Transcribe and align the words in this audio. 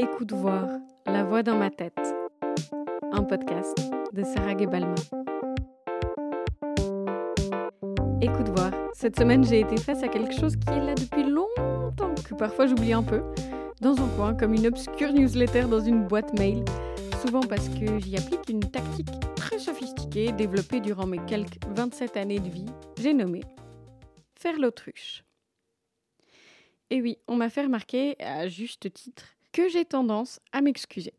Écoute 0.00 0.30
voir, 0.30 0.68
la 1.06 1.24
voix 1.24 1.42
dans 1.42 1.56
ma 1.58 1.70
tête. 1.70 1.98
Un 3.10 3.24
podcast 3.24 3.76
de 4.12 4.22
Sarah 4.22 4.56
Gebalma. 4.56 4.94
Écoute 8.22 8.48
voir, 8.50 8.70
cette 8.94 9.18
semaine 9.18 9.42
j'ai 9.42 9.58
été 9.58 9.76
face 9.76 10.04
à 10.04 10.06
quelque 10.06 10.32
chose 10.32 10.54
qui 10.54 10.68
est 10.68 10.84
là 10.84 10.94
depuis 10.94 11.24
longtemps, 11.24 12.14
que 12.14 12.36
parfois 12.36 12.68
j'oublie 12.68 12.92
un 12.92 13.02
peu, 13.02 13.24
dans 13.80 14.00
un 14.00 14.08
coin, 14.10 14.34
comme 14.34 14.54
une 14.54 14.68
obscure 14.68 15.12
newsletter 15.12 15.62
dans 15.62 15.80
une 15.80 16.06
boîte 16.06 16.38
mail, 16.38 16.64
souvent 17.20 17.40
parce 17.40 17.68
que 17.68 17.98
j'y 17.98 18.16
applique 18.16 18.48
une 18.48 18.60
tactique 18.60 19.10
très 19.34 19.58
sophistiquée 19.58 20.30
développée 20.30 20.78
durant 20.78 21.06
mes 21.06 21.18
quelques 21.26 21.58
27 21.74 22.16
années 22.16 22.38
de 22.38 22.48
vie, 22.48 22.66
j'ai 23.00 23.14
nommé 23.14 23.40
faire 24.38 24.60
l'autruche. 24.60 25.24
Et 26.90 27.02
oui, 27.02 27.18
on 27.26 27.34
m'a 27.34 27.50
fait 27.50 27.62
remarquer, 27.62 28.14
à 28.22 28.46
juste 28.46 28.92
titre, 28.92 29.37
que 29.52 29.68
j'ai 29.68 29.84
tendance 29.84 30.40
à 30.52 30.60
m'excuser. 30.60 31.14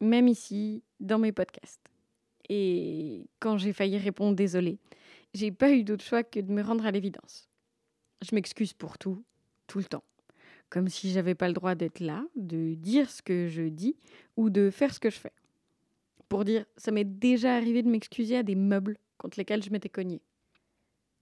Même 0.00 0.28
ici, 0.28 0.82
dans 1.00 1.18
mes 1.18 1.32
podcasts. 1.32 1.80
Et 2.48 3.26
quand 3.40 3.56
j'ai 3.58 3.72
failli 3.72 3.96
répondre 3.98 4.36
désolé, 4.36 4.78
j'ai 5.32 5.50
pas 5.50 5.72
eu 5.72 5.82
d'autre 5.82 6.04
choix 6.04 6.22
que 6.22 6.40
de 6.40 6.52
me 6.52 6.62
rendre 6.62 6.86
à 6.86 6.90
l'évidence. 6.90 7.48
Je 8.22 8.34
m'excuse 8.34 8.72
pour 8.72 8.98
tout, 8.98 9.22
tout 9.66 9.78
le 9.78 9.84
temps. 9.84 10.04
Comme 10.70 10.88
si 10.88 11.10
j'avais 11.12 11.34
pas 11.34 11.48
le 11.48 11.54
droit 11.54 11.74
d'être 11.74 12.00
là, 12.00 12.24
de 12.36 12.74
dire 12.74 13.10
ce 13.10 13.22
que 13.22 13.48
je 13.48 13.62
dis 13.62 13.96
ou 14.36 14.50
de 14.50 14.70
faire 14.70 14.92
ce 14.92 15.00
que 15.00 15.10
je 15.10 15.18
fais. 15.18 15.32
Pour 16.28 16.44
dire, 16.44 16.64
ça 16.76 16.90
m'est 16.90 17.04
déjà 17.04 17.54
arrivé 17.54 17.82
de 17.82 17.88
m'excuser 17.88 18.36
à 18.36 18.42
des 18.42 18.54
meubles 18.54 18.98
contre 19.18 19.38
lesquels 19.38 19.62
je 19.62 19.70
m'étais 19.70 19.88
cogné. 19.88 20.20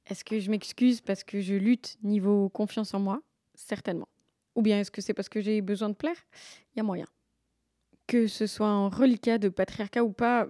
Est-ce 0.06 0.24
que 0.24 0.38
je 0.38 0.50
m'excuse 0.50 1.00
parce 1.00 1.22
que 1.22 1.40
je 1.40 1.54
lutte 1.54 1.98
niveau 2.02 2.48
confiance 2.48 2.94
en 2.94 3.00
moi? 3.00 3.22
Certainement. 3.54 4.08
Ou 4.54 4.62
bien 4.62 4.80
est-ce 4.80 4.90
que 4.90 5.00
c'est 5.00 5.14
parce 5.14 5.28
que 5.28 5.40
j'ai 5.40 5.60
besoin 5.60 5.88
de 5.88 5.94
plaire? 5.94 6.16
Il 6.74 6.78
y 6.78 6.80
a 6.80 6.82
moyen. 6.82 7.06
Que 8.06 8.26
ce 8.26 8.46
soit 8.46 8.68
un 8.68 8.88
reliquat 8.88 9.38
de 9.38 9.48
patriarcat 9.48 10.04
ou 10.04 10.12
pas, 10.12 10.48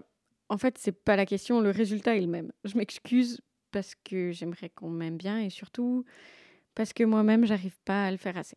en 0.49 0.59
fait, 0.59 0.79
c'est 0.79 0.93
pas 0.93 1.17
la 1.17 1.27
question, 1.27 1.61
le 1.61 1.71
résultat 1.71 2.17
est 2.17 2.21
le 2.21 2.27
même. 2.27 2.53
Je 2.65 2.77
m'excuse 2.77 3.41
parce 3.71 3.95
que 3.95 4.33
j'aimerais 4.33 4.69
qu'on 4.71 4.91
m'aime 4.91 5.17
bien 5.17 5.41
et 5.41 5.51
surtout 5.51 6.05
parce 6.75 6.93
que 6.93 7.05
moi-même, 7.05 7.45
j'arrive 7.45 7.79
pas 7.85 8.07
à 8.07 8.11
le 8.11 8.17
faire 8.17 8.37
assez. 8.37 8.57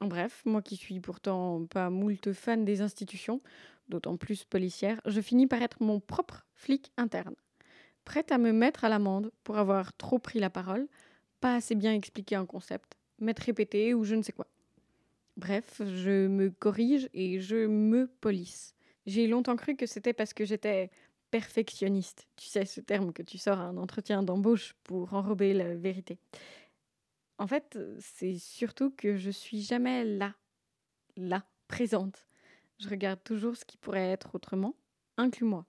En 0.00 0.06
bref, 0.06 0.42
moi 0.44 0.62
qui 0.62 0.76
suis 0.76 1.00
pourtant 1.00 1.66
pas 1.66 1.90
moult 1.90 2.32
fan 2.32 2.64
des 2.64 2.80
institutions, 2.82 3.40
d'autant 3.88 4.16
plus 4.16 4.44
policière, 4.44 5.00
je 5.06 5.20
finis 5.20 5.46
par 5.46 5.62
être 5.62 5.82
mon 5.82 5.98
propre 5.98 6.46
flic 6.54 6.92
interne, 6.96 7.34
prête 8.04 8.30
à 8.30 8.38
me 8.38 8.52
mettre 8.52 8.84
à 8.84 8.88
l'amende 8.88 9.32
pour 9.42 9.58
avoir 9.58 9.92
trop 9.96 10.18
pris 10.18 10.38
la 10.38 10.50
parole, 10.50 10.86
pas 11.40 11.56
assez 11.56 11.74
bien 11.74 11.92
expliqué 11.94 12.36
un 12.36 12.46
concept, 12.46 12.97
m'être 13.20 13.40
répété 13.40 13.94
ou 13.94 14.04
je 14.04 14.14
ne 14.14 14.22
sais 14.22 14.32
quoi. 14.32 14.46
Bref, 15.36 15.80
je 15.84 16.26
me 16.26 16.50
corrige 16.50 17.08
et 17.14 17.40
je 17.40 17.66
me 17.66 18.06
police. 18.06 18.74
J'ai 19.06 19.26
longtemps 19.26 19.56
cru 19.56 19.76
que 19.76 19.86
c'était 19.86 20.12
parce 20.12 20.34
que 20.34 20.44
j'étais 20.44 20.90
perfectionniste. 21.30 22.26
Tu 22.36 22.48
sais, 22.48 22.64
ce 22.64 22.80
terme 22.80 23.12
que 23.12 23.22
tu 23.22 23.38
sors 23.38 23.58
à 23.58 23.64
un 23.64 23.76
entretien 23.76 24.22
d'embauche 24.22 24.74
pour 24.82 25.14
enrober 25.14 25.54
la 25.54 25.74
vérité. 25.74 26.18
En 27.38 27.46
fait, 27.46 27.78
c'est 28.00 28.36
surtout 28.38 28.90
que 28.90 29.16
je 29.16 29.30
suis 29.30 29.62
jamais 29.62 30.04
là, 30.04 30.34
là, 31.16 31.46
présente. 31.68 32.26
Je 32.80 32.88
regarde 32.88 33.22
toujours 33.22 33.56
ce 33.56 33.64
qui 33.64 33.76
pourrait 33.76 34.10
être 34.10 34.34
autrement, 34.34 34.74
inclus 35.16 35.46
moi. 35.46 35.66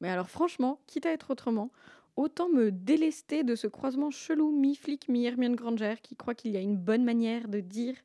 Mais 0.00 0.08
alors 0.08 0.30
franchement, 0.30 0.80
quitte 0.86 1.06
à 1.06 1.12
être 1.12 1.30
autrement, 1.30 1.70
autant 2.16 2.48
me 2.48 2.70
délester 2.70 3.44
de 3.44 3.54
ce 3.54 3.66
croisement 3.66 4.10
chelou 4.10 4.50
mi-flic, 4.50 5.08
mi-Hermione 5.08 5.56
Granger 5.56 5.94
qui 6.02 6.16
croit 6.16 6.34
qu'il 6.34 6.52
y 6.52 6.56
a 6.56 6.60
une 6.60 6.76
bonne 6.76 7.04
manière 7.04 7.48
de 7.48 7.60
dire, 7.60 7.96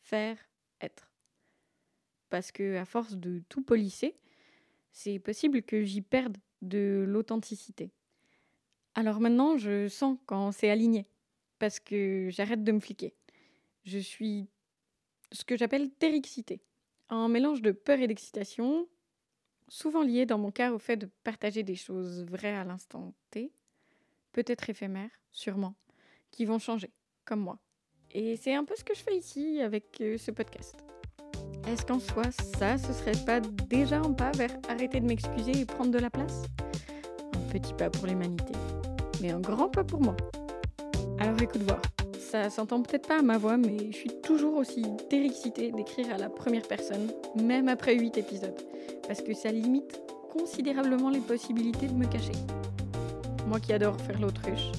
faire, 0.00 0.36
être. 0.80 1.10
Parce 2.30 2.52
que 2.52 2.76
à 2.76 2.84
force 2.84 3.16
de 3.16 3.42
tout 3.48 3.62
polisser, 3.62 4.16
c'est 4.92 5.18
possible 5.18 5.62
que 5.62 5.82
j'y 5.82 6.02
perde 6.02 6.36
de 6.60 7.04
l'authenticité. 7.06 7.90
Alors 8.94 9.20
maintenant, 9.20 9.56
je 9.56 9.88
sens 9.88 10.18
quand 10.26 10.52
c'est 10.52 10.70
aligné, 10.70 11.06
parce 11.58 11.80
que 11.80 12.28
j'arrête 12.30 12.62
de 12.62 12.72
me 12.72 12.80
fliquer. 12.80 13.14
Je 13.84 13.98
suis 13.98 14.48
ce 15.32 15.44
que 15.44 15.56
j'appelle 15.56 15.90
terrixité, 15.90 16.60
un 17.08 17.28
mélange 17.28 17.62
de 17.62 17.72
peur 17.72 18.00
et 18.00 18.06
d'excitation, 18.06 18.86
souvent 19.72 20.02
lié 20.02 20.26
dans 20.26 20.36
mon 20.36 20.50
cas 20.50 20.70
au 20.70 20.78
fait 20.78 20.98
de 20.98 21.08
partager 21.24 21.62
des 21.62 21.76
choses 21.76 22.26
vraies 22.26 22.54
à 22.54 22.62
l'instant 22.62 23.14
T, 23.30 23.50
peut-être 24.32 24.68
éphémères, 24.68 25.10
sûrement, 25.30 25.74
qui 26.30 26.44
vont 26.44 26.58
changer, 26.58 26.90
comme 27.24 27.40
moi. 27.40 27.58
Et 28.10 28.36
c'est 28.36 28.54
un 28.54 28.66
peu 28.66 28.76
ce 28.76 28.84
que 28.84 28.94
je 28.94 29.00
fais 29.00 29.16
ici 29.16 29.62
avec 29.62 29.98
euh, 30.02 30.18
ce 30.18 30.30
podcast. 30.30 30.76
Est-ce 31.66 31.86
qu'en 31.86 32.00
soi, 32.00 32.24
ça, 32.58 32.76
ce 32.76 32.92
serait 32.92 33.24
pas 33.24 33.40
déjà 33.40 33.98
un 33.98 34.12
pas 34.12 34.32
vers 34.32 34.54
arrêter 34.68 35.00
de 35.00 35.06
m'excuser 35.06 35.62
et 35.62 35.64
prendre 35.64 35.90
de 35.90 35.98
la 35.98 36.10
place? 36.10 36.42
Un 37.34 37.50
petit 37.50 37.72
pas 37.72 37.88
pour 37.88 38.06
l'humanité, 38.06 38.52
mais 39.22 39.30
un 39.30 39.40
grand 39.40 39.70
pas 39.70 39.84
pour 39.84 40.02
moi. 40.02 40.16
Alors 41.18 41.40
écoute 41.40 41.62
voir, 41.62 41.80
ça 42.32 42.48
s'entend 42.48 42.80
peut-être 42.80 43.08
pas 43.08 43.18
à 43.18 43.22
ma 43.22 43.36
voix, 43.36 43.58
mais 43.58 43.76
je 43.90 43.96
suis 43.96 44.20
toujours 44.22 44.56
aussi 44.56 44.82
terrixitée 45.10 45.70
d'écrire 45.70 46.14
à 46.14 46.16
la 46.16 46.30
première 46.30 46.62
personne, 46.62 47.12
même 47.34 47.68
après 47.68 47.94
8 47.94 48.16
épisodes, 48.16 48.56
parce 49.06 49.20
que 49.20 49.34
ça 49.34 49.52
limite 49.52 50.00
considérablement 50.32 51.10
les 51.10 51.20
possibilités 51.20 51.88
de 51.88 51.92
me 51.92 52.06
cacher. 52.06 52.32
Moi 53.46 53.60
qui 53.60 53.74
adore 53.74 54.00
faire 54.00 54.18
l'autruche, 54.18 54.72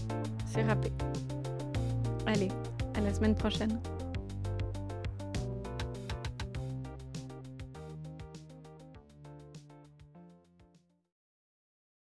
c'est 0.51 0.63
râpé. 0.63 0.91
Allez, 2.25 2.49
à 2.95 3.01
la 3.01 3.13
semaine 3.13 3.35
prochaine. 3.35 3.79